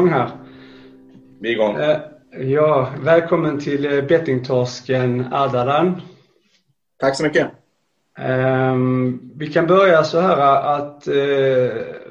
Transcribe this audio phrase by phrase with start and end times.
[0.00, 0.30] igång här.
[1.40, 1.76] Vi är igång.
[1.76, 2.00] Eh,
[2.32, 6.02] ja, välkommen till eh, bettingtorsken Ardalan.
[6.98, 7.48] Tack så mycket.
[8.18, 10.36] Um, vi kan börja så här
[10.76, 11.14] att uh,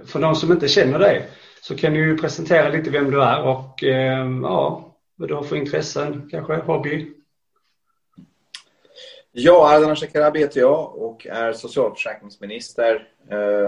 [0.06, 1.30] för de som inte känner dig
[1.62, 5.56] så kan du presentera lite vem du är och uh, ja, vad du har för
[5.56, 7.12] intressen, kanske hobby.
[9.32, 13.08] Ja, Ardalan Shekarabi heter jag och är socialförsäkringsminister.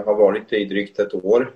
[0.04, 1.50] Har varit det i drygt ett år.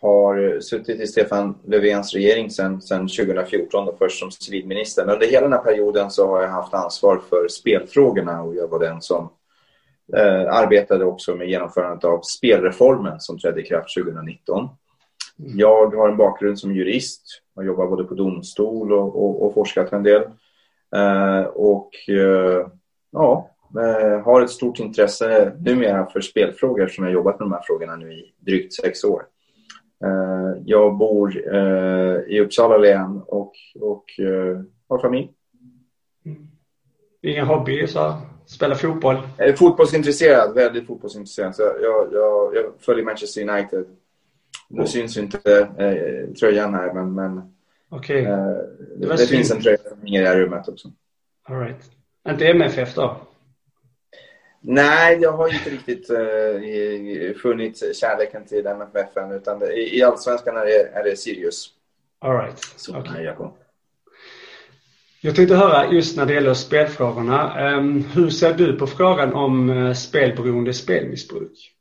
[0.00, 5.04] Har suttit i Stefan Löfvens regering sedan 2014, och först som civilminister.
[5.06, 8.68] Men under hela den här perioden så har jag haft ansvar för spelfrågorna och jag
[8.68, 9.30] var den som
[10.16, 14.58] eh, arbetade också med genomförandet av spelreformen som trädde i kraft 2019.
[14.58, 15.58] Mm.
[15.58, 17.22] Jag har en bakgrund som jurist
[17.56, 20.22] och jobbar både på domstol och, och, och forskat en del.
[20.96, 22.66] Eh, och eh,
[23.12, 27.62] ja, eh, har ett stort intresse numera för spelfrågor eftersom jag jobbat med de här
[27.64, 29.22] frågorna nu i drygt sex år.
[30.04, 34.04] Eh, jag bor eh, i Uppsala län och, och
[34.88, 35.30] har familj.
[37.22, 37.86] Ingen hobby?
[37.86, 38.16] Så
[38.50, 39.16] Spela fotboll?
[39.36, 41.56] Jag är fotbollsintresserad, väldigt fotbollsintresserad.
[41.56, 43.84] Så jag, jag, jag följer Manchester United.
[44.68, 44.86] Nu oh.
[44.86, 47.54] syns inte eh, tröjan här, men, men
[47.90, 48.24] okay.
[48.24, 48.46] eh,
[48.96, 50.88] det, det finns en tröja som hänger i det här rummet också.
[51.42, 51.90] All right.
[52.28, 53.16] Inte MFF då?
[54.60, 60.02] Nej, jag har inte riktigt eh, funnit kärleken till MFF än, utan det, i, i
[60.02, 61.70] Allsvenskan är det, är det Sirius.
[62.18, 62.58] All right.
[62.76, 63.24] Så okay.
[63.24, 63.52] jag på.
[65.20, 67.60] Jag tänkte höra just när det gäller spelfrågorna.
[67.60, 71.72] Ehm, hur ser du på frågan om eh, spelberoende spelmissbruk?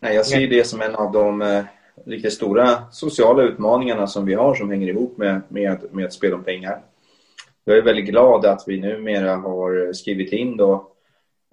[0.00, 1.64] Nej, jag ser det som en av de eh,
[2.06, 6.44] riktigt stora sociala utmaningarna som vi har som hänger ihop med, med, med spel om
[6.44, 6.82] pengar.
[7.64, 10.93] Jag är väldigt glad att vi numera har skrivit in då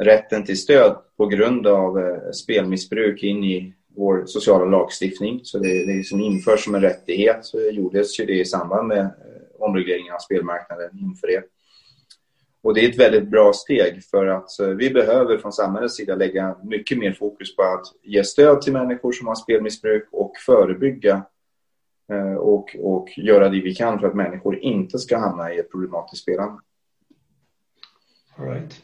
[0.01, 5.39] rätten till stöd på grund av eh, spelmissbruk in i vår sociala lagstiftning.
[5.43, 8.99] Så det, det som införs som en rättighet så gjordes ju det i samband med
[8.99, 9.09] eh,
[9.59, 11.43] omregleringen av spelmarknaden inför det.
[12.63, 16.15] Och det är ett väldigt bra steg för att eh, vi behöver från samhällets sida
[16.15, 21.25] lägga mycket mer fokus på att ge stöd till människor som har spelmissbruk och förebygga
[22.39, 26.21] och, och göra det vi kan för att människor inte ska hamna i ett problematiskt
[26.21, 26.59] spelande.
[28.37, 28.81] All right.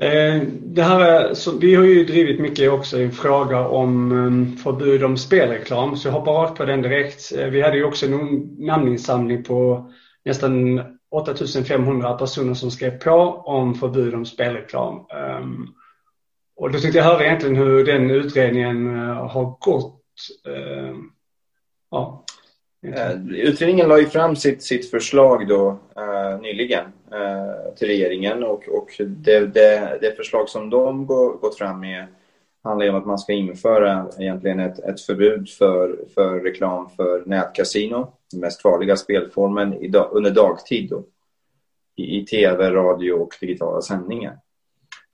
[0.00, 5.04] Eh, det här så vi har ju drivit mycket också en fråga om ehm, förbud
[5.04, 7.32] om spelreklam, så jag hoppar rakt på den direkt.
[7.38, 9.90] Eh, vi hade ju också en namninsamling på
[10.24, 15.06] nästan 8500 personer som skrev på om förbud om spelreklam.
[15.10, 15.66] Ehm,
[16.56, 20.02] och då tänkte jag höra egentligen hur den utredningen eh, har gått.
[20.46, 21.02] Ehm,
[21.90, 22.24] ja.
[22.82, 28.68] Eh, utredningen la ju fram sitt, sitt förslag då uh, nyligen uh, till regeringen och,
[28.68, 32.06] och det, det, det, förslag som de går, gått fram med
[32.64, 37.22] handlar ju om att man ska införa egentligen ett, ett förbud för, för reklam för
[37.26, 41.04] nätkasino, den mest farliga spelformen i, under dagtid då,
[41.96, 44.38] i, i tv, radio och digitala sändningar.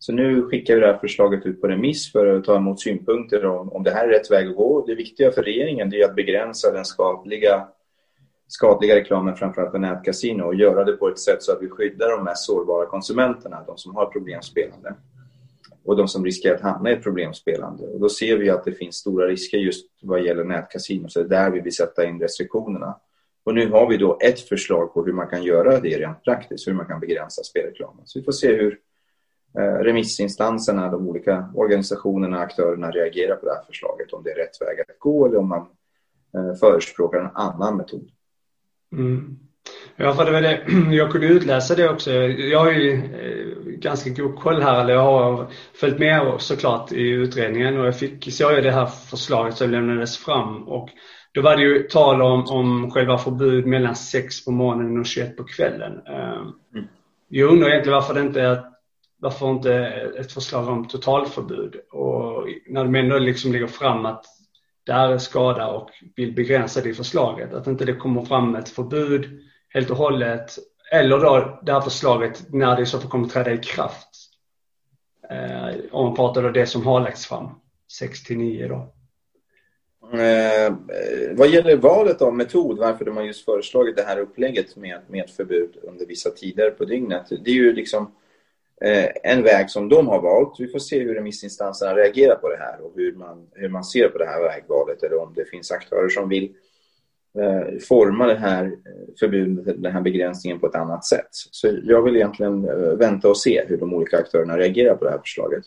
[0.06, 3.46] Så nu skickar vi det här förslaget ut på remiss för att ta emot synpunkter
[3.46, 4.84] om, om det här är rätt väg att gå.
[4.86, 7.68] Det viktiga för regeringen är att begränsa den skadliga
[8.48, 12.10] skadliga reklamen framförallt på nätkasino och göra det på ett sätt så att vi skyddar
[12.10, 14.94] de mest sårbara konsumenterna, de som har problemspelande
[15.84, 17.84] och de som riskerar att hamna i ett problemspelande.
[17.84, 21.36] Och då ser vi att det finns stora risker just vad gäller nätkasino, så det
[21.36, 22.96] är där vi vill sätta in restriktionerna.
[23.44, 26.68] Och nu har vi då ett förslag på hur man kan göra det rent praktiskt,
[26.68, 28.02] hur man kan begränsa spelreklamen.
[28.04, 28.80] Så vi får se hur
[29.60, 34.80] remissinstanserna, de olika organisationerna, aktörerna reagerar på det här förslaget, om det är rätt väg
[34.80, 35.66] att gå eller om man
[36.34, 38.08] eh, förespråkar en annan metod.
[38.92, 39.38] Mm.
[39.96, 40.64] Ja, för det var det.
[40.96, 42.12] Jag kunde utläsa det också.
[42.12, 47.08] Jag har ju eh, ganska god koll här, eller jag har följt med såklart i
[47.08, 50.88] utredningen och jag fick se det här förslaget som lämnades fram och
[51.32, 55.36] då var det ju tal om, om själva förbud mellan 6 på morgonen och 21
[55.36, 56.00] på kvällen.
[56.06, 56.84] Mm.
[57.28, 58.73] Jag undrar egentligen varför det inte är
[59.24, 59.74] varför inte
[60.18, 61.76] ett förslag om totalförbud?
[61.90, 64.24] Och när de ändå liksom lägger fram att
[64.86, 67.54] det här är skada och vill begränsa det i förslaget.
[67.54, 70.58] Att inte det kommer fram ett förbud helt och hållet.
[70.92, 74.08] Eller då det här förslaget när det i så fall kommer träda i kraft.
[75.30, 77.48] Eh, om man pratar om det som har lagts fram.
[77.98, 78.94] 6 till 9 då.
[80.18, 80.74] Eh,
[81.32, 85.30] vad gäller valet av metod, varför de har just föreslagit det här upplägget med, med
[85.30, 87.26] förbud under vissa tider på dygnet.
[87.28, 88.23] Det är ju liksom Eh,
[89.22, 90.56] en väg som de har valt.
[90.58, 94.08] Vi får se hur remissinstanserna reagerar på det här och hur man, hur man ser
[94.08, 96.52] på det här vägvalet eller om det finns aktörer som vill
[97.38, 101.28] eh, forma det här eh, förbudet, den här begränsningen på ett annat sätt.
[101.30, 102.62] Så jag vill egentligen
[102.98, 105.64] vänta och se hur de olika aktörerna reagerar på det här förslaget.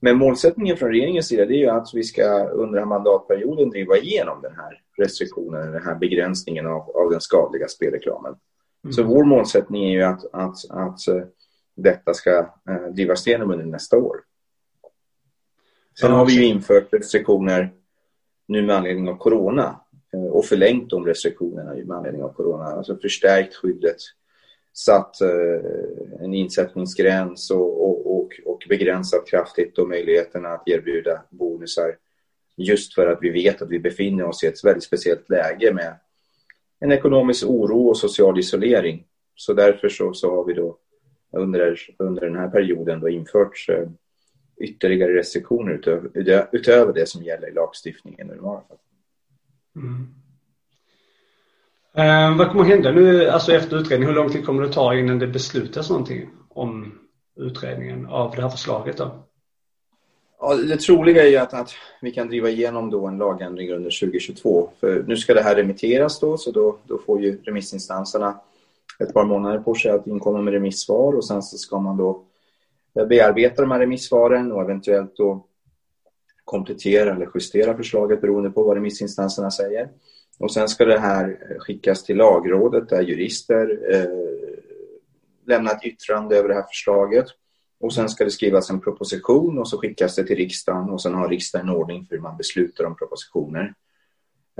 [0.00, 3.70] Men målsättningen från regeringens sida det är ju att vi ska under den här mandatperioden
[3.70, 8.34] driva igenom den här restriktionen, den här begränsningen av, av den skadliga spelreklamen.
[8.84, 8.92] Mm.
[8.92, 11.22] Så vår målsättning är ju att, att, att eh,
[11.76, 12.38] detta ska
[12.68, 14.16] eh, drivas igenom under nästa år.
[16.00, 17.72] Sen har vi ju infört restriktioner
[18.48, 19.80] nu med anledning av corona
[20.12, 22.64] eh, och förlängt de restriktionerna med anledning av corona.
[22.64, 23.96] Alltså förstärkt skyddet,
[24.72, 31.96] satt eh, en insättningsgräns och, och, och, och begränsat kraftigt och möjligheterna att erbjuda bonusar.
[32.56, 35.94] Just för att vi vet att vi befinner oss i ett väldigt speciellt läge med
[36.80, 39.06] en ekonomisk oro och social isolering.
[39.34, 40.78] Så därför så, så har vi då
[41.36, 43.88] under, under den här perioden då infört eh,
[44.56, 46.10] ytterligare restriktioner utöver,
[46.52, 48.78] utöver det som gäller i lagstiftningen fall.
[49.76, 50.14] Mm.
[51.94, 54.14] Eh, vad kommer att hända nu alltså efter utredningen?
[54.14, 56.98] Hur lång tid kommer det ta innan det beslutas någonting om
[57.36, 58.96] utredningen av det här förslaget?
[58.96, 59.26] Då?
[60.40, 64.00] Ja, det troliga är ju att, att vi kan driva igenom då en lagändring under
[64.00, 64.70] 2022.
[64.80, 68.40] För nu ska det här remitteras då, så då, då får ju remissinstanserna
[68.98, 72.24] ett par månader på sig att inkomma med remissvar och sen så ska man då
[72.94, 75.46] bearbeta de här remissvaren och eventuellt då
[76.44, 79.88] komplettera eller justera förslaget beroende på vad remissinstanserna säger.
[80.38, 84.06] Och sen ska det här skickas till lagrådet där jurister eh,
[85.46, 87.26] lämnar ett yttrande över det här förslaget.
[87.80, 91.14] Och sen ska det skrivas en proposition och så skickas det till riksdagen och sen
[91.14, 93.74] har riksdagen en ordning för hur man beslutar om propositioner.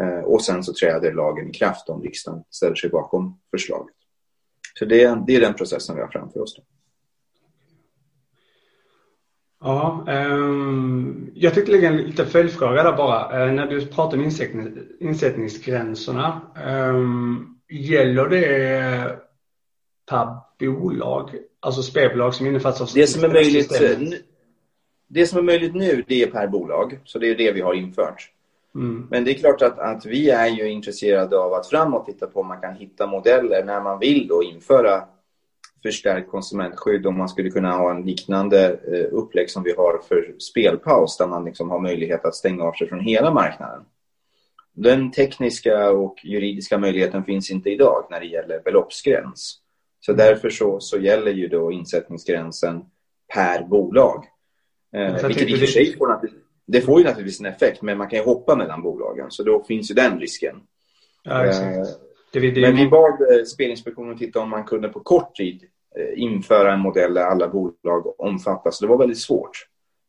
[0.00, 3.97] Eh, och sen så träder lagen i kraft om riksdagen ställer sig bakom förslaget.
[4.78, 6.56] Så det, det är den processen vi har framför oss.
[6.56, 6.62] Då.
[9.61, 13.46] Ja, um, jag tänkte lägga en liten följdfråga där bara.
[13.46, 19.19] Uh, när du pratar om insättning, insättningsgränserna, um, gäller det
[20.11, 20.26] per
[20.58, 21.31] bolag?
[21.61, 23.73] Alltså spelbolag som innefattas av det som är möjligt
[25.08, 27.00] Det som är möjligt nu, det är per bolag.
[27.05, 28.32] Så det är det vi har infört.
[28.76, 29.06] Mm.
[29.11, 32.40] Men det är klart att, att vi är ju intresserade av att framåt titta på
[32.40, 35.05] om man kan hitta modeller när man vill då införa
[35.82, 40.34] förstärkt konsumentskydd om man skulle kunna ha en liknande eh, upplägg som vi har för
[40.38, 43.84] spelpaus där man liksom har möjlighet att stänga av sig från hela marknaden.
[44.73, 49.58] Den tekniska och juridiska möjligheten finns inte idag när det gäller beloppsgräns.
[50.00, 50.26] Så mm.
[50.26, 52.84] därför så, så gäller ju då insättningsgränsen
[53.34, 54.25] per bolag.
[54.96, 56.12] Eh, vilket i och för sig får
[56.66, 59.64] det får ju naturligtvis en effekt, men man kan ju hoppa mellan bolagen, så då
[59.64, 60.56] finns ju den risken.
[61.22, 61.84] Ja, eh,
[62.32, 65.64] det det men vi bad eh, Spelinspektionen titta om man kunde på kort tid
[65.96, 68.78] eh, införa en modell där alla bolag omfattas.
[68.78, 69.66] Det var väldigt svårt.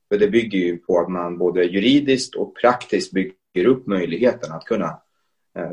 [0.10, 4.66] För det bygger ju på att man både juridiskt och praktiskt bygger upp möjligheten att
[4.66, 5.00] kunna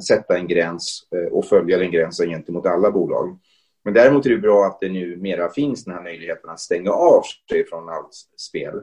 [0.08, 3.38] sätta en gräns och följa den gränsen gentemot alla bolag.
[3.84, 6.90] Men däremot är det bra att det nu mera finns den här möjligheten att stänga
[6.90, 8.80] av sig från allt spel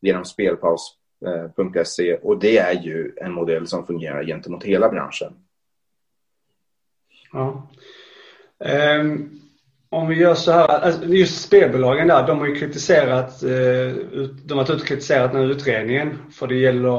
[0.00, 5.32] genom spelpaus.se Eh, och det är ju en modell som fungerar gentemot hela branschen.
[7.32, 7.68] Ja.
[9.00, 9.40] Um,
[9.90, 13.48] om vi gör så här, alltså just spelbolagen där, de har ju kritiserat, eh,
[14.44, 16.90] de har varit ute och kritiserat den här utredningen för det gäller,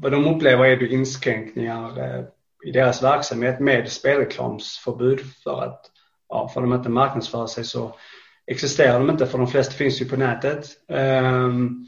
[0.00, 2.24] vad de upplever är ju inskränkningar eh,
[2.66, 5.80] i deras verksamhet med spelreklamsförbud för att,
[6.28, 7.94] ja, för de inte marknadsför sig så
[8.46, 10.66] existerar de inte för de flesta finns ju på nätet.
[10.88, 11.86] Um,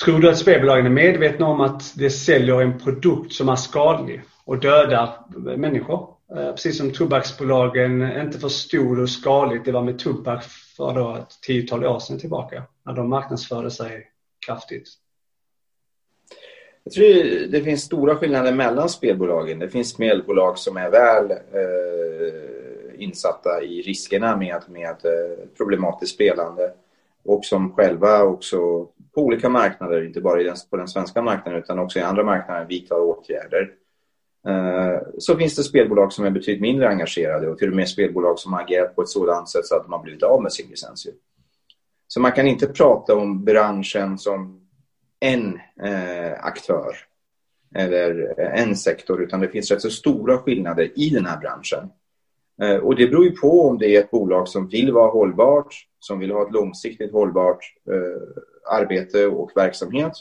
[0.00, 4.22] tror du att spelbolagen är medvetna om att det säljer en produkt som är skadlig
[4.44, 5.18] och dödar
[5.56, 6.08] människor?
[6.36, 10.44] Eh, precis som tobaksbolagen inte förstod hur skadligt det var med tobak
[10.76, 14.06] för då ett tiotal år sedan tillbaka när de marknadsförde sig
[14.46, 14.88] kraftigt.
[16.84, 17.04] Jag tror
[17.48, 19.58] det finns stora skillnader mellan spelbolagen.
[19.58, 26.72] Det finns spelbolag som är väl eh, insatta i riskerna med, med eh, problematiskt spelande
[27.24, 31.98] och som själva också på olika marknader, inte bara på den svenska marknaden utan också
[31.98, 33.70] i andra marknader vidtar åtgärder
[34.48, 38.38] eh, så finns det spelbolag som är betydligt mindre engagerade och till och med spelbolag
[38.38, 40.70] som har agerat på ett sådant sätt så att de har blivit av med sin
[40.70, 41.06] licens.
[42.08, 44.60] Så man kan inte prata om branschen som
[45.20, 46.96] en eh, aktör
[47.74, 51.90] eller en sektor utan det finns rätt så stora skillnader i den här branschen.
[52.62, 55.74] Eh, och det beror ju på om det är ett bolag som vill vara hållbart,
[55.98, 60.12] som vill ha ett långsiktigt hållbart eh, arbete och verksamhet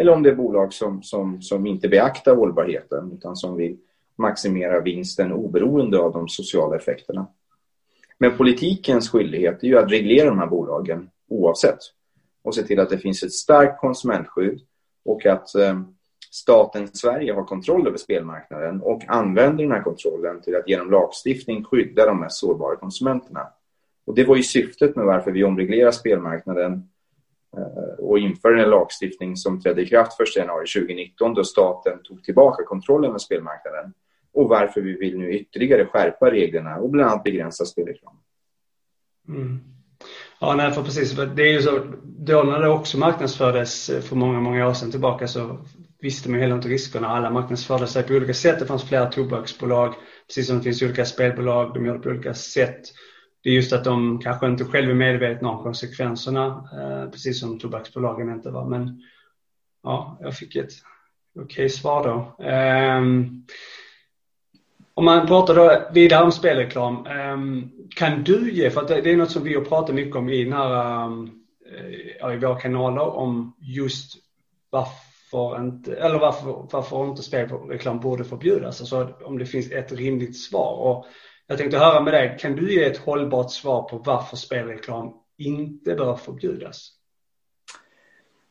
[0.00, 3.76] eller om det är bolag som, som, som inte beaktar hållbarheten utan som vill
[4.16, 7.26] maximera vinsten oberoende av de sociala effekterna.
[8.18, 11.78] Men politikens skyldighet är ju att reglera de här bolagen oavsett
[12.42, 14.60] och se till att det finns ett starkt konsumentskydd
[15.04, 15.80] och att eh,
[16.30, 21.64] staten Sverige har kontroll över spelmarknaden och använder den här kontrollen till att genom lagstiftning
[21.64, 23.48] skydda de mest sårbara konsumenterna.
[24.06, 26.88] Och det var ju syftet med varför vi omreglerar spelmarknaden
[27.56, 32.24] eh, och införde en lagstiftning som trädde i kraft 1 januari 2019 då staten tog
[32.24, 33.92] tillbaka kontrollen över spelmarknaden
[34.32, 38.16] och varför vi vill nu ytterligare skärpa reglerna och bland annat begränsa spelreklam.
[39.28, 39.60] Mm.
[40.40, 41.12] Ja, nej, för precis.
[41.12, 45.28] Det är ju så, då när det också marknadsfördes för många, många år sedan tillbaka
[45.28, 45.58] så
[46.02, 47.08] visste man ju heller inte riskerna.
[47.08, 48.58] Alla marknadsförde sig på olika sätt.
[48.58, 49.94] Det fanns flera tobaksbolag,
[50.26, 51.74] precis som det finns olika spelbolag.
[51.74, 52.80] De gör det på olika sätt.
[53.42, 57.58] Det är just att de kanske inte själva är medvetna om konsekvenserna, eh, precis som
[57.58, 58.68] tobaksbolagen inte var.
[58.68, 59.02] Men
[59.82, 60.72] ja, jag fick ett
[61.34, 62.44] okej okay svar då.
[62.44, 63.44] Ehm,
[64.94, 67.06] om man pratar då vidare om spelreklam.
[67.06, 70.44] Ehm, kan du ge, för det är något som vi har pratat mycket om i
[70.44, 71.30] den här, ehm,
[72.32, 74.16] i våra kanaler om just
[74.70, 78.80] varför inte, eller varför, varför inte spelreklam borde förbjudas.
[78.80, 80.74] Alltså om det finns ett rimligt svar.
[80.74, 81.06] Och
[81.46, 85.94] jag tänkte höra med dig, kan du ge ett hållbart svar på varför spelreklam inte
[85.94, 86.92] bör förbjudas?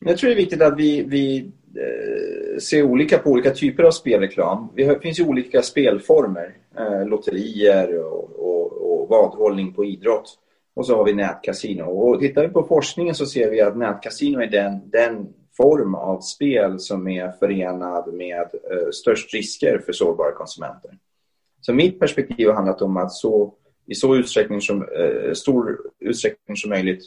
[0.05, 3.91] Jag tror det är viktigt att vi, vi eh, ser olika på olika typer av
[3.91, 4.73] spelreklam.
[4.75, 6.57] Det finns ju olika spelformer.
[6.77, 10.37] Eh, lotterier och, och, och vadhållning på idrott.
[10.73, 11.83] Och så har vi nätkasino.
[11.83, 16.21] Och tittar vi på forskningen så ser vi att nätkasino är den, den form av
[16.21, 20.91] spel som är förenad med eh, störst risker för sårbara konsumenter.
[21.61, 23.53] Så mitt perspektiv har handlat om att så,
[23.85, 27.01] i så utsträckning som, eh, stor utsträckning som möjligt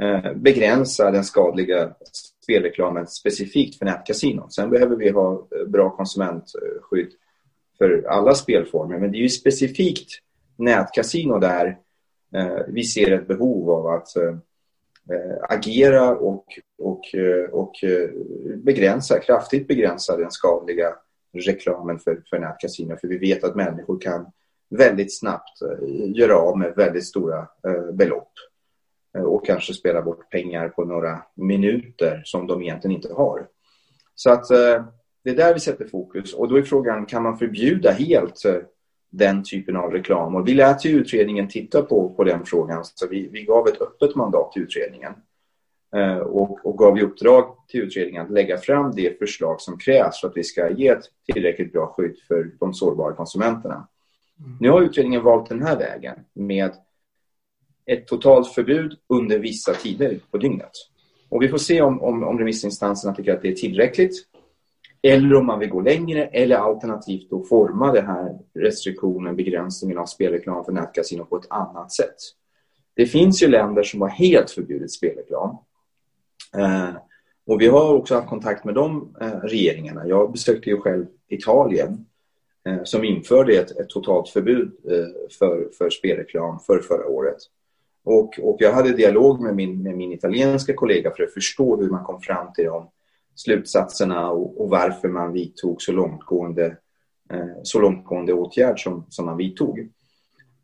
[0.00, 1.94] eh, begränsa den skadliga
[2.42, 4.50] spelreklamen specifikt för nätkasinon.
[4.50, 7.12] Sen behöver vi ha eh, bra konsumentskydd
[7.78, 10.10] för alla spelformer, men det är ju specifikt
[10.56, 11.78] nätkasino där
[12.34, 14.36] eh, vi ser ett behov av att eh,
[15.10, 16.44] Eh, agera och,
[16.78, 18.10] och, eh, och eh,
[18.56, 20.94] begränsa, kraftigt begränsa den skadliga
[21.32, 22.96] reklamen för, för nätkasino.
[23.00, 24.26] För vi vet att människor kan
[24.70, 25.60] väldigt snabbt
[26.14, 27.48] göra av med väldigt stora
[27.92, 28.32] belopp
[29.18, 33.46] och kanske spela bort pengar på några minuter som de egentligen inte har.
[34.14, 34.48] Så att
[35.24, 38.42] det är där vi sätter fokus och då är frågan, kan man förbjuda helt
[39.12, 40.34] den typen av reklam?
[40.34, 44.14] Och vi lät utredningen titta på, på den frågan, så vi, vi gav ett öppet
[44.16, 45.12] mandat till utredningen.
[45.96, 50.20] Eh, och, och gav i uppdrag till utredningen att lägga fram det förslag som krävs
[50.20, 53.88] för att vi ska ge ett tillräckligt bra skydd för de sårbara konsumenterna.
[54.38, 54.56] Mm.
[54.60, 56.72] Nu har utredningen valt den här vägen med
[57.86, 60.72] ett totalt förbud under vissa tider på dygnet.
[61.28, 64.26] Och vi får se om, om, om remissinstanserna tycker att det är tillräckligt
[65.02, 70.06] eller om man vill gå längre eller alternativt då forma den här restriktionen, begränsningen av
[70.06, 72.16] spelreklam för nätkasino på ett annat sätt.
[72.94, 75.56] Det finns ju länder som har helt förbjudit spelreklam.
[76.56, 76.90] Eh,
[77.46, 80.06] och vi har också haft kontakt med de eh, regeringarna.
[80.06, 82.06] Jag besökte ju själv Italien
[82.66, 87.38] eh, som införde ett, ett totalt förbud eh, för, för spelreklam för förra året.
[88.04, 91.90] Och, och jag hade dialog med min, med min italienska kollega för att förstå hur
[91.90, 92.88] man kom fram till de
[93.42, 96.76] slutsatserna och, och varför man vidtog så långtgående,
[97.30, 99.88] eh, så långtgående åtgärd som, som man vidtog.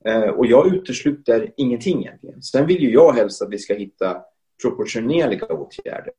[0.05, 2.43] Eh, och jag utesluter ingenting egentligen.
[2.43, 4.23] Sen vill ju jag helst att vi ska hitta
[4.63, 6.13] proportionerliga åtgärder.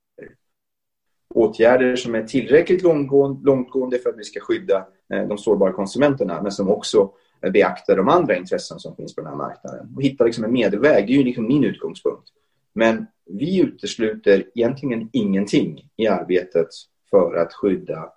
[1.33, 6.51] Åtgärder som är tillräckligt långtgående för att vi ska skydda eh, de sårbara konsumenterna men
[6.51, 7.11] som också
[7.53, 9.93] beaktar de andra intressen som finns på den här marknaden.
[9.95, 12.29] Och hitta liksom en medelväg, det är ju liksom min utgångspunkt.
[12.79, 16.67] Men vi utesluter egentligen ingenting i arbetet
[17.09, 18.09] för att skydda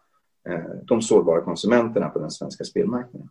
[0.49, 3.29] eh, de sårbara konsumenterna på den svenska spelmarknaden.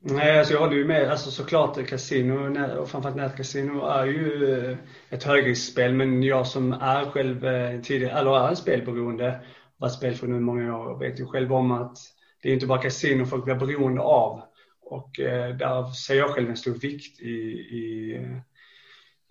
[0.00, 1.10] Nej, alltså jag håller ju med.
[1.10, 4.76] Alltså såklart kasino och framförallt nätkasino är ju eh,
[5.10, 5.94] ett högriskspel.
[5.94, 9.40] Men jag som är själv eh, tidigare, eller är spelberoende,
[9.76, 11.98] varit spelberoende i många år, vet ju själv om att
[12.42, 14.42] det är inte bara kasino folk blir beroende av.
[14.82, 17.34] Och eh, där ser jag själv en stor vikt i,
[17.80, 18.20] i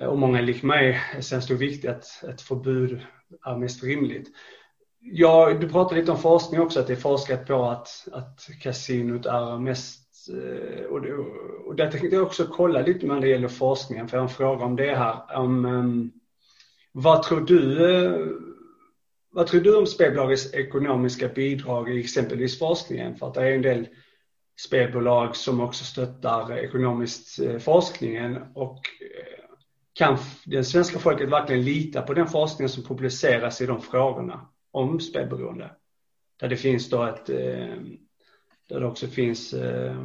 [0.01, 3.01] Eh, och många lik mig eh, ser en stor vikt i att ett förbud
[3.45, 4.27] är mest rimligt.
[4.99, 9.25] Ja, du pratade lite om forskning också, att det är forskat på att, att kasinot
[9.25, 11.13] är mest eh, och, det,
[11.65, 14.35] och där tänkte jag också kolla lite när det gäller forskningen, för jag har en
[14.35, 15.37] fråga om det här.
[15.37, 16.11] Om, ehm,
[16.91, 18.49] vad tror du
[19.35, 23.15] vad tror du om spelbolagets ekonomiska bidrag i exempelvis forskningen?
[23.15, 23.87] För att det är en del
[24.59, 28.81] spelbolag som också stöttar ekonomiskt forskningen och
[29.93, 34.99] kan det svenska folket verkligen lita på den forskning som publiceras i de frågorna om
[34.99, 35.71] spelberoende?
[36.39, 37.75] Där det finns då ett eh,
[38.69, 39.97] där det också finns, eh,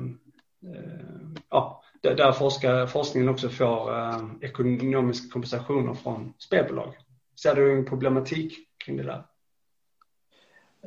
[0.75, 3.91] eh, ja, där forskar, forskningen också får
[4.41, 6.95] ekonomiska kompensationer från spelbolag.
[7.43, 8.55] Ser du en problematik
[8.85, 9.25] kring det där?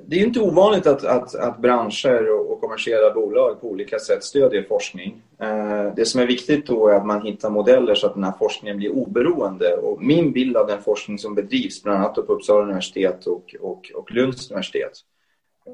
[0.08, 4.24] Det är inte ovanligt att, att, att branscher och, och kommersiella bolag på olika sätt
[4.24, 5.22] stödjer forskning.
[5.40, 8.34] Eh, det som är viktigt då är att man hittar modeller så att den här
[8.40, 9.74] forskningen blir oberoende.
[9.74, 13.92] Och min bild av den forskning som bedrivs, bland annat på Uppsala universitet och, och,
[13.96, 14.92] och Lunds universitet,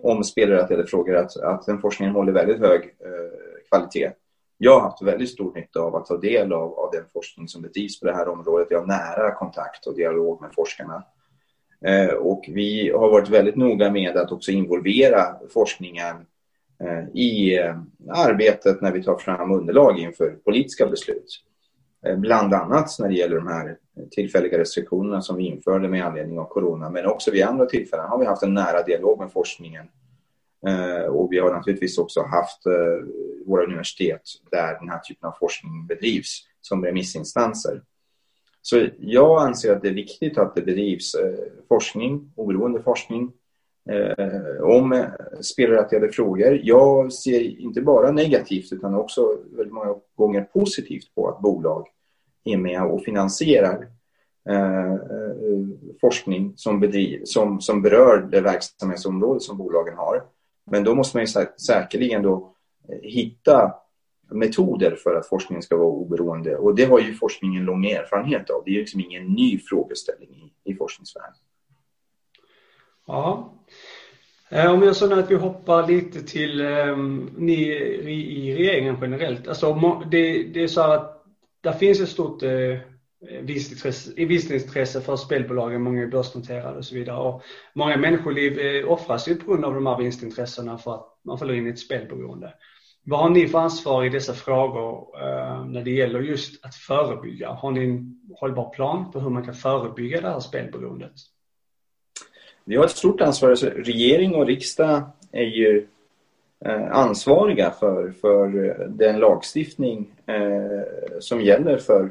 [0.04, 4.12] om spelrelaterade frågor, att, att den forskningen håller väldigt hög eh, kvalitet.
[4.58, 7.62] Jag har haft väldigt stor nytta av att ta del av, av den forskning som
[7.62, 8.68] bedrivs på det här området.
[8.70, 11.04] Jag har nära kontakt och dialog med forskarna.
[11.86, 16.16] Eh, och vi har varit väldigt noga med att också involvera forskningen
[16.80, 17.78] eh, i eh,
[18.10, 21.44] arbetet när vi tar fram underlag inför politiska beslut.
[22.18, 23.78] Bland annat när det gäller de här
[24.12, 26.90] tillfälliga restriktionerna som vi införde med anledning av corona.
[26.90, 29.86] Men också vid andra tillfällen har vi haft en nära dialog med forskningen.
[31.10, 32.62] Och vi har naturligtvis också haft
[33.46, 37.82] våra universitet där den här typen av forskning bedrivs som remissinstanser.
[38.70, 41.34] Så jag anser att det är viktigt att det bedrivs eh,
[41.68, 43.32] forskning, oberoende forskning
[43.90, 45.06] eh, om eh,
[45.42, 46.60] spelrelaterade frågor.
[46.64, 51.88] Jag ser inte bara negativt utan också väldigt många gånger positivt på att bolag
[52.44, 53.88] är med och finansierar
[56.02, 60.24] forskning som, bedriv, som, som berör det verksamhetsområde som bolagen har.
[60.72, 62.56] Men då måste man ju säkerligen då
[63.02, 63.74] hitta
[64.30, 66.56] metoder för att forskningen ska vara oberoende.
[66.56, 68.64] Och det har ju forskningen lång erfarenhet av.
[68.66, 71.40] Det är ju liksom ingen ny frågeställning i, i forskningsvärlden.
[73.08, 73.54] Ja.
[74.50, 79.48] Eh, om jag så att vi hoppar lite till um, ni i regeringen generellt.
[79.48, 81.24] Alltså, det, det är så att
[81.62, 82.78] det finns ett stort uh,
[84.16, 87.18] vinstintresse för spelbolagen, många är börsnoterade och så vidare.
[87.18, 87.44] Och
[87.74, 91.54] många människoliv eh, offras ju på grund av de här vinstintressena för att man faller
[91.54, 92.54] in i ett spelberoende.
[93.10, 97.50] Vad har ni för ansvar i dessa frågor eh, när det gäller just att förebygga?
[97.50, 101.12] Har ni en hållbar plan på hur man kan förebygga det här spelberoendet?
[102.66, 103.50] Vi har ett stort ansvar.
[103.50, 105.88] Alltså, regering och riksdag är ju
[106.66, 112.10] eh, ansvariga för, för eh, den lagstiftning eh, som gäller för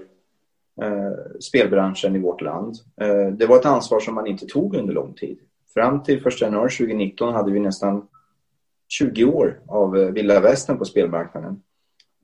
[0.82, 2.74] eh, spelbranschen i vårt land.
[3.00, 5.38] Eh, det var ett ansvar som man inte tog under lång tid.
[5.74, 8.08] Fram till 1 januari 2019 hade vi nästan
[8.88, 11.62] 20 år av eh, vilda västern på spelmarknaden.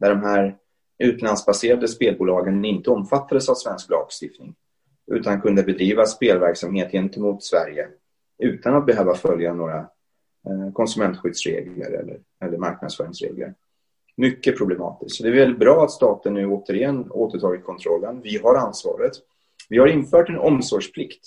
[0.00, 0.56] Där de här
[0.98, 4.54] utlandsbaserade spelbolagen inte omfattades av svensk lagstiftning
[5.06, 7.88] utan kunde bedriva spelverksamhet gentemot Sverige
[8.38, 9.78] utan att behöva följa några
[10.46, 13.54] eh, konsumentskyddsregler eller, eller marknadsföringsregler.
[14.16, 15.16] Mycket problematiskt.
[15.16, 18.20] Så det är väldigt bra att staten nu återigen återtagit kontrollen.
[18.22, 19.12] Vi har ansvaret.
[19.68, 21.24] Vi har infört en omsorgsplikt.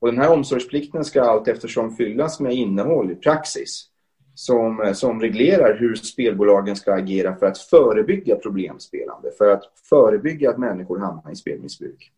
[0.00, 3.90] Och den här omsorgsplikten ska allt eftersom fyllas med innehåll i praxis
[4.38, 10.58] som, som reglerar hur spelbolagen ska agera för att förebygga problemspelande, för att förebygga att
[10.58, 12.12] människor hamnar i spelmissbruk.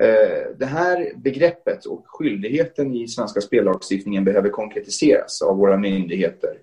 [0.00, 6.58] Eh, det här begreppet och skyldigheten i svenska spellagstiftningen behöver konkretiseras av våra myndigheter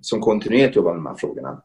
[0.00, 1.62] som kontinuerligt jobbar med de här frågorna.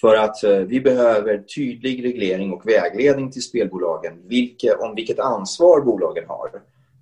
[0.00, 5.80] För att eh, vi behöver tydlig reglering och vägledning till spelbolagen vilka, om vilket ansvar
[5.80, 6.50] bolagen har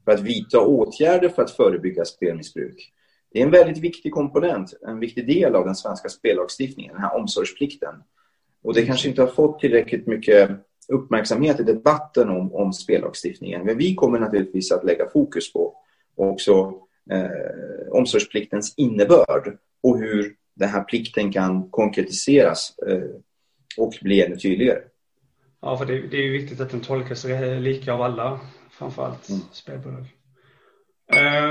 [0.05, 2.93] för att vidta åtgärder för att förebygga spelmissbruk.
[3.33, 7.17] Det är en väldigt viktig komponent, en viktig del av den svenska spellagstiftningen, den här
[7.17, 7.95] omsorgsplikten.
[8.63, 10.51] Och det kanske inte har fått tillräckligt mycket
[10.89, 13.65] uppmärksamhet i debatten om, om spellagstiftningen.
[13.65, 15.77] Men vi kommer naturligtvis att lägga fokus på
[16.17, 16.75] också
[17.11, 23.11] eh, omsorgspliktens innebörd och hur den här plikten kan konkretiseras eh,
[23.79, 24.81] och bli ännu tydligare.
[25.61, 27.25] Ja, för det, det är viktigt att den tolkas
[27.61, 29.41] lika av alla, framförallt mm.
[29.53, 30.05] spelbolag.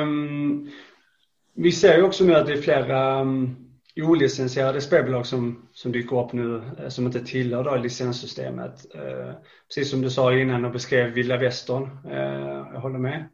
[0.02, 0.72] Um,
[1.56, 3.66] vi ser ju också nu att det är flera um,
[3.96, 8.96] olicensierade spelbolag som, som dyker upp nu eh, som inte tillhör då licenssystemet.
[8.96, 9.34] Eh,
[9.68, 11.90] precis som du sa innan och beskrev vilda västern.
[12.12, 13.30] Eh, jag håller med.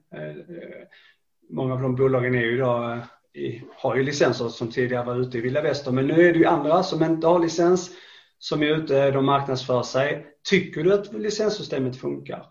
[1.50, 3.00] Många av de bolagen är ju idag
[3.34, 5.96] i, har ju licenser som tidigare var ute i vilda västern.
[5.96, 7.92] Men nu är det ju andra som inte har licens
[8.40, 10.26] som är ute, de marknadsför sig.
[10.50, 12.46] Tycker du att licenssystemet funkar?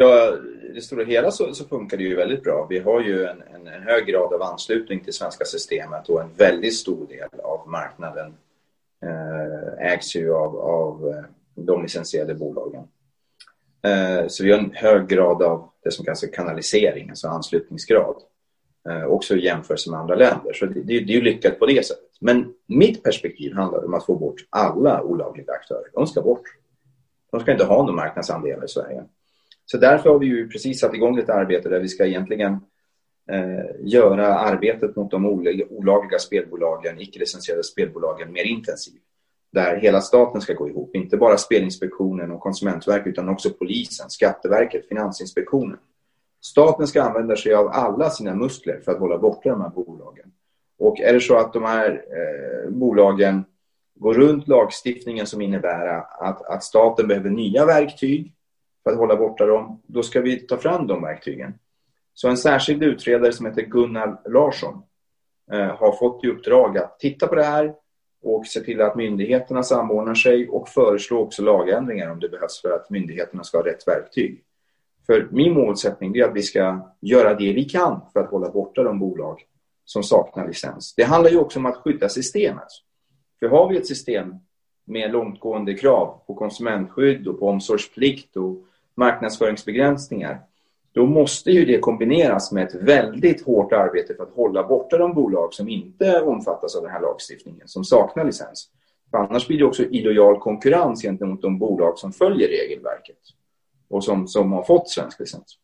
[0.00, 0.36] Ja,
[0.68, 2.66] i det stora hela så, så, funkar det ju väldigt bra.
[2.70, 6.30] Vi har ju en, en, en, hög grad av anslutning till svenska systemet och en
[6.36, 8.34] väldigt stor del av marknaden
[9.02, 12.82] eh, ägs ju av, av eh, de licensierade bolagen.
[13.82, 18.16] Eh, så vi har en hög grad av det som kallas kanalisering, alltså anslutningsgrad.
[18.88, 20.52] Eh, också i jämförelse med andra länder.
[20.52, 22.16] Så det, det, det är ju lyckat på det sättet.
[22.20, 25.90] Men mitt perspektiv handlar om att få bort alla olagliga aktörer.
[25.92, 26.44] De ska bort.
[27.30, 29.04] De ska inte ha någon marknadsandel i Sverige.
[29.70, 32.52] Så därför har vi ju precis satt igång ett arbete där vi ska egentligen
[33.30, 35.26] eh, göra arbetet mot de
[35.70, 39.02] olagliga spelbolagen, icke-licensierade spelbolagen, mer intensivt.
[39.52, 44.88] Där hela staten ska gå ihop, inte bara Spelinspektionen och Konsumentverket utan också polisen, Skatteverket,
[44.88, 45.78] Finansinspektionen.
[46.40, 50.32] Staten ska använda sig av alla sina muskler för att hålla borta de här bolagen.
[50.78, 53.44] Och är det så att de här eh, bolagen
[53.94, 55.86] går runt lagstiftningen som innebär
[56.20, 58.34] att, att staten behöver nya verktyg
[58.88, 61.54] för att hålla borta dem, då ska vi ta fram de verktygen.
[62.14, 64.82] Så en särskild utredare som heter Gunnar Larsson
[65.52, 67.74] eh, har fått i uppdrag att titta på det här
[68.22, 72.70] och se till att myndigheterna samordnar sig och föreslå också lagändringar om det behövs för
[72.70, 74.44] att myndigheterna ska ha rätt verktyg.
[75.06, 78.82] För min målsättning är att vi ska göra det vi kan för att hålla borta
[78.82, 79.40] de bolag
[79.84, 80.94] som saknar licens.
[80.94, 82.68] Det handlar ju också om att skydda systemet.
[83.40, 84.34] För har vi ett system
[84.88, 88.64] med långtgående krav på konsumentskydd och på omsorgsplikt och
[88.98, 90.40] marknadsföringsbegränsningar,
[90.92, 95.14] då måste ju det kombineras med ett väldigt hårt arbete för att hålla borta de
[95.14, 98.70] bolag som inte omfattas av den här lagstiftningen, som saknar licens.
[99.10, 103.18] För annars blir det också illojal konkurrens gentemot de bolag som följer regelverket
[103.88, 105.58] och som, som har fått svensk licens.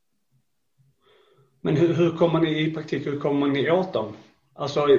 [1.60, 4.12] Men hur, hur kommer ni i praktiken, hur kommer ni åt dem?
[4.54, 4.98] Alltså, eh,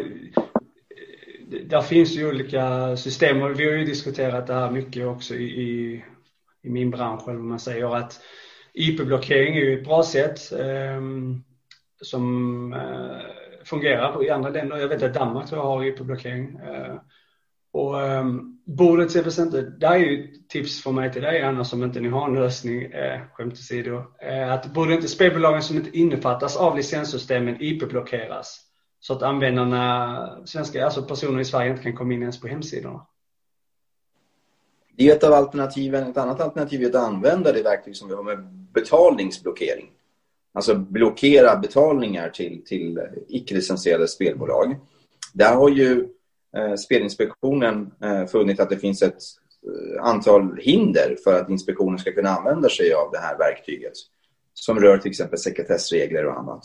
[1.65, 5.43] där finns ju olika system och vi har ju diskuterat det här mycket också i,
[5.43, 6.03] i,
[6.65, 8.19] i min bransch, eller vad man säger att
[8.73, 11.01] IP-blockering är ju ett bra sätt eh,
[12.01, 14.77] som eh, fungerar i andra länder.
[14.77, 16.59] Jag vet att Danmark tror jag har IP-blockering.
[16.59, 16.95] Eh,
[17.73, 18.25] och eh,
[18.65, 22.09] bordet till exempel, det är ju tips för mig till dig annars om inte ni
[22.09, 26.75] har en lösning, eh, skämt åsido, eh, att borde inte spelbolagen som inte innefattas av
[26.75, 28.61] licenssystemen IP-blockeras?
[28.99, 33.07] Så att användarna, svenska, alltså personer i Sverige inte kan komma in ens på hemsidorna.
[34.97, 36.07] Det är ett av alternativen.
[36.07, 38.37] Ett annat alternativ är att använda det verktyg som vi har med
[38.73, 39.91] betalningsblockering.
[40.53, 44.75] Alltså blockera betalningar till, till icke-licensierade spelbolag.
[45.33, 46.07] Där har ju
[46.57, 49.13] eh, Spelinspektionen eh, funnit att det finns ett
[49.67, 53.93] eh, antal hinder för att inspektionen ska kunna använda sig av det här verktyget.
[54.53, 56.63] Som rör till exempel sekretessregler och annat.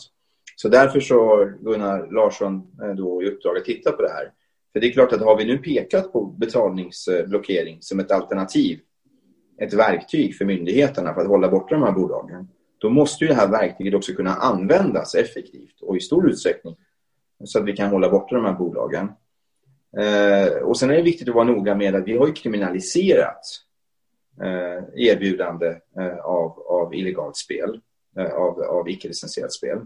[0.55, 4.31] Så därför så har Gunnar Larsson eh, då i uppdrag att titta på det här.
[4.73, 8.79] För det är klart att har vi nu pekat på betalningsblockering som ett alternativ,
[9.61, 13.33] ett verktyg för myndigheterna för att hålla borta de här bolagen, då måste ju det
[13.33, 16.75] här verktyget också kunna användas effektivt och i stor utsträckning
[17.43, 19.11] så att vi kan hålla borta de här bolagen.
[19.97, 23.41] Eh, och sen är det viktigt att vara noga med att vi har ju kriminaliserat
[24.41, 27.81] eh, erbjudande eh, av, av illegalt spel,
[28.17, 29.79] av, av icke-licensierat spel.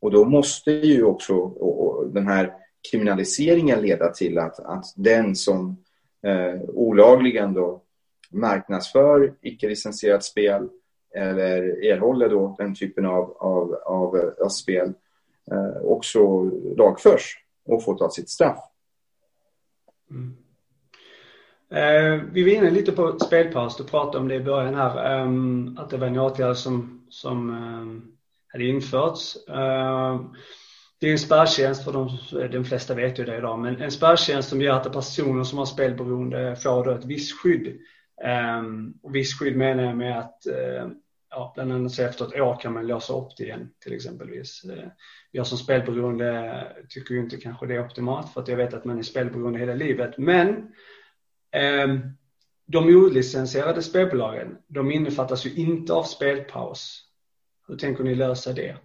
[0.00, 2.52] Och då måste ju också och, den här
[2.90, 5.76] kriminaliseringen leda till att, att den som
[6.22, 7.82] eh, olagligen då
[8.30, 10.68] marknadsför icke-licensierat spel
[11.14, 14.92] eller erhåller då den typen av, av, av, eh, av spel
[15.50, 16.42] eh, också
[16.76, 18.58] lagförs och får ta sitt straff.
[20.10, 20.36] Mm.
[21.70, 25.28] Eh, vi var inne lite på spelpaus, du pratade om det i början här, eh,
[25.82, 28.12] att det var en åtgärd som, som ehm,
[28.52, 29.48] hade införts.
[29.48, 30.34] Ehm,
[31.00, 34.48] det är en spärrtjänst, för de, de flesta vet ju det idag, men en spärrtjänst
[34.48, 37.80] som gör att personer som har spelberoende får då ett visst skydd.
[38.60, 40.92] Um, och visst skydd menar jag med att uh,
[41.30, 44.64] ja, bland annat så efter ett år kan man låsa upp det igen till exempelvis.
[44.64, 44.88] Uh,
[45.30, 48.84] jag som spelberoende tycker ju inte kanske det är optimalt för att jag vet att
[48.84, 50.18] man är spelberoende hela livet.
[50.18, 50.48] Men
[51.84, 52.16] um,
[52.66, 57.04] de olicensierade spelbolagen, de innefattas ju inte av spelpaus.
[57.68, 58.76] Hur tänker ni lösa det?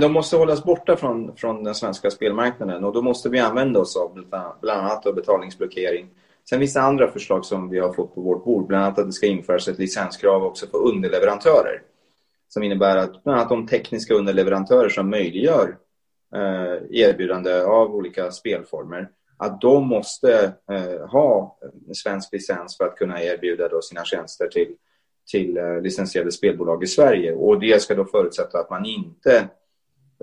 [0.00, 3.96] De måste hållas borta från, från den svenska spelmarknaden och då måste vi använda oss
[3.96, 4.14] av
[4.60, 6.08] bland annat av betalningsblockering.
[6.48, 9.06] Sen finns det andra förslag som vi har fått på vårt bord, bland annat att
[9.06, 11.82] det ska införas ett licenskrav också för underleverantörer.
[12.48, 15.76] Som innebär att bland annat de tekniska underleverantörer som möjliggör
[16.34, 21.58] eh, erbjudande av olika spelformer, att de måste eh, ha
[21.94, 24.74] svensk licens för att kunna erbjuda då sina tjänster till,
[25.30, 27.34] till eh, licensierade spelbolag i Sverige.
[27.34, 29.48] Och det ska då förutsätta att man inte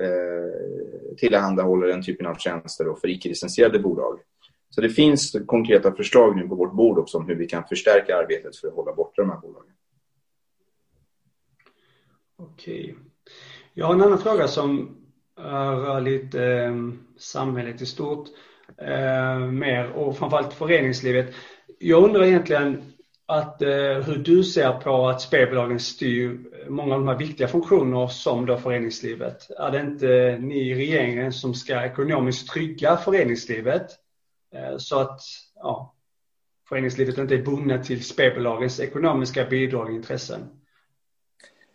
[0.01, 4.19] Eh, tillhandahåller den typen av tjänster för icke-licensierade bolag.
[4.69, 8.17] Så det finns konkreta förslag nu på vårt bord också om hur vi kan förstärka
[8.17, 9.73] arbetet för att hålla borta de här bolagen.
[12.37, 12.95] Okej.
[13.73, 14.97] Jag har en annan fråga som
[15.37, 16.75] eh, rör lite eh,
[17.17, 18.27] samhället i stort
[18.77, 21.33] eh, mer och framförallt föreningslivet.
[21.79, 22.93] Jag undrar egentligen
[23.29, 23.69] att, eh,
[24.05, 28.57] hur du ser på att spelbolagen styr många av de här viktiga funktioner som då
[28.57, 29.51] föreningslivet.
[29.59, 33.91] Är det inte ni i regeringen som ska ekonomiskt trygga föreningslivet
[34.55, 35.21] eh, så att
[35.55, 35.95] ja,
[36.69, 40.41] föreningslivet inte är bundet till spelbolagens ekonomiska bidrag och intressen?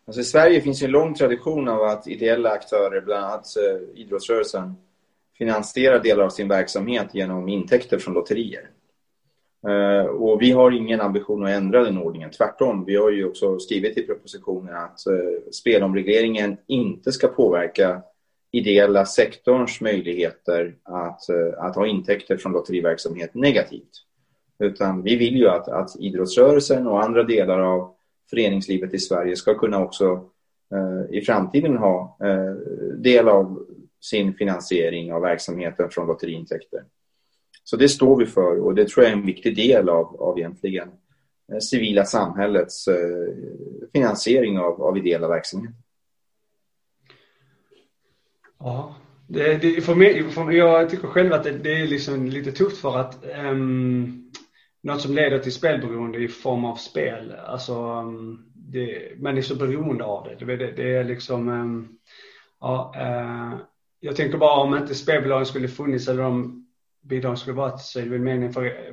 [0.06, 4.74] Alltså I Sverige finns en lång tradition av att ideella aktörer, bland annat eh, idrottsrörelsen,
[5.38, 8.70] finansierar delar av sin verksamhet genom intäkter från lotterier.
[9.68, 12.30] Eh, och vi har ingen ambition att ändra den ordningen.
[12.30, 18.02] Tvärtom, vi har ju också skrivit i propositionen att eh, spelomregleringen inte ska påverka
[18.52, 24.04] ideella sektorns möjligheter att, eh, att ha intäkter från lotteriverksamhet negativt.
[24.58, 27.94] Utan vi vill ju att, att idrottsrörelsen och andra delar av
[28.30, 30.28] föreningslivet i Sverige ska kunna också
[30.74, 32.54] eh, i framtiden ha eh,
[32.96, 33.66] del av
[34.00, 36.84] sin finansiering av verksamheten från lotteriintäkter.
[37.64, 40.38] Så det står vi för och det tror jag är en viktig del av, av
[40.38, 40.88] egentligen
[41.52, 43.34] eh, civila samhällets eh,
[43.92, 45.76] finansiering av, av ideella verksamheter.
[48.58, 48.94] Ja,
[49.26, 52.52] det, det, för mig, för mig, jag tycker själv att det, det, är liksom lite
[52.52, 54.32] tufft för att um,
[54.82, 59.54] något som leder till spelberoende i form av spel, alltså um, det, man är så
[59.54, 60.56] beroende av det.
[60.56, 61.98] Det, det är liksom, um,
[62.60, 63.60] ja, uh,
[64.00, 66.63] jag tänker bara om inte spelbolagen skulle funnits eller de
[67.04, 68.92] bidragen skulle vara, så är det väl meningen för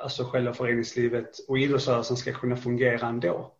[0.00, 3.54] alltså själva föreningslivet och idrottsrörelsen ska kunna fungera ändå.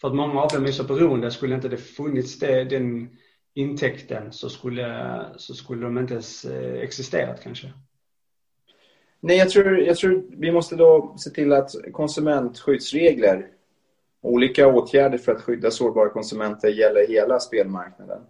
[0.00, 3.16] För att många av dem är så beroende, skulle inte det funnits det, den
[3.54, 7.72] intäkten så skulle, så skulle de inte ens eh, existerat kanske.
[9.20, 13.46] Nej, jag tror, jag tror vi måste då se till att konsumentskyddsregler,
[14.22, 18.22] olika åtgärder för att skydda sårbara konsumenter gäller hela spelmarknaden.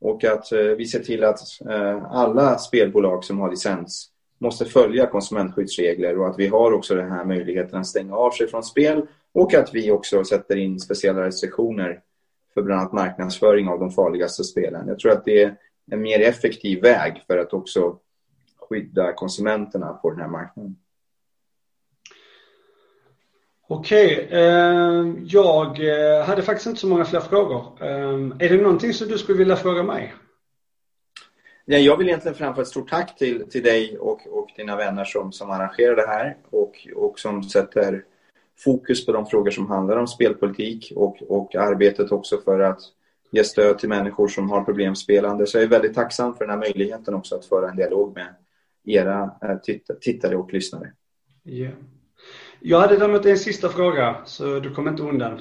[0.00, 5.06] Och att eh, vi ser till att eh, alla spelbolag som har licens måste följa
[5.06, 9.06] konsumentskyddsregler och att vi har också den här möjligheten att stänga av sig från spel
[9.32, 12.00] och att vi också sätter in speciella restriktioner
[12.54, 14.88] för bland annat marknadsföring av de farligaste spelen.
[14.88, 15.56] Jag tror att det är
[15.90, 17.98] en mer effektiv väg för att också
[18.68, 20.76] skydda konsumenterna på den här marknaden.
[23.70, 27.64] Okej, eh, jag eh, hade faktiskt inte så många fler frågor.
[27.80, 30.14] Eh, är det någonting som du skulle vilja fråga mig?
[31.64, 35.32] jag vill egentligen framföra ett stort tack till, till dig och, och dina vänner som,
[35.32, 38.04] som arrangerar det här och, och som sätter
[38.58, 42.80] fokus på de frågor som handlar om spelpolitik och, och arbetet också för att
[43.30, 45.46] ge stöd till människor som har problemspelande.
[45.46, 48.34] Så jag är väldigt tacksam för den här möjligheten också att föra en dialog med
[48.84, 49.30] era
[50.00, 50.92] tittare och lyssnare.
[51.44, 51.72] Yeah.
[52.60, 55.40] Jag hade däremot en sista fråga, så du kommer inte undan.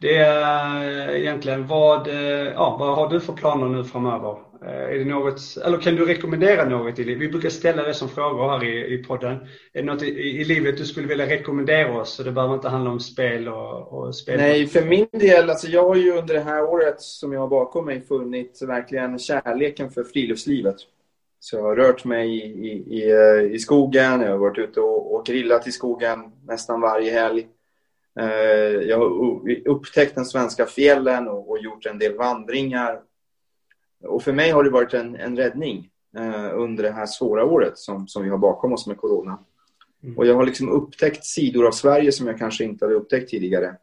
[0.00, 4.36] Det är eh, egentligen vad, eh, ja, vad har du för planer nu framöver?
[4.64, 7.22] Eh, är det något, eller kan du rekommendera något i livet?
[7.22, 9.36] Vi brukar ställa det som frågor här i, i podden.
[9.72, 12.14] Är det något i, i livet du skulle vilja rekommendera oss?
[12.14, 14.36] Så det behöver inte handla om spel och, och spel.
[14.36, 17.48] Nej, för min del, alltså jag har ju under det här året som jag har
[17.48, 20.76] bakom mig funnit verkligen kärleken för friluftslivet.
[21.40, 24.80] Så jag har rört mig i, i, i, eh, i skogen, jag har varit ute
[24.80, 27.48] och, och grillat i skogen nästan varje helg.
[28.20, 28.28] Eh,
[28.88, 33.00] jag har upptäckt den svenska fjällen och, och gjort en del vandringar.
[34.04, 37.78] Och för mig har det varit en, en räddning eh, under det här svåra året
[37.78, 39.38] som, som vi har bakom oss med corona.
[40.02, 40.18] Mm.
[40.18, 43.76] Och jag har liksom upptäckt sidor av Sverige som jag kanske inte hade upptäckt tidigare.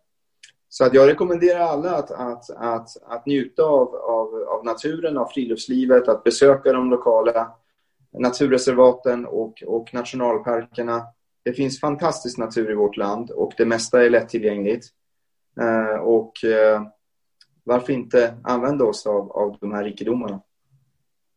[0.77, 5.25] Så att jag rekommenderar alla att, att, att, att njuta av, av, av naturen, av
[5.25, 7.51] friluftslivet, att besöka de lokala
[8.19, 11.03] naturreservaten och, och nationalparkerna.
[11.43, 14.85] Det finns fantastisk natur i vårt land och det mesta är lättillgängligt.
[15.61, 16.81] Eh, och eh,
[17.63, 20.41] varför inte använda oss av, av de här rikedomarna?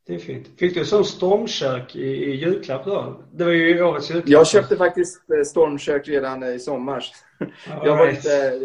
[0.08, 0.46] Det är fint.
[0.58, 3.22] Fick du sån stormkök i, i julklapp då?
[3.32, 4.28] Det var ju årets julklapp.
[4.28, 7.04] Jag köpte faktiskt eh, stormkök redan i sommar.
[7.84, 8.60] jag, var lite,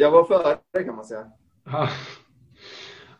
[0.00, 1.24] jag var före kan man säga.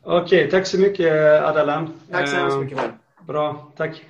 [0.02, 2.00] Okej, okay, tack så mycket Adalan.
[2.11, 2.78] Tack så hemskt mycket.
[3.26, 4.04] Bra, tack.